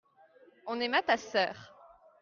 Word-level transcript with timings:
on 0.71 0.81
aima 0.83 1.01
ta 1.07 1.17
sœur. 1.17 1.55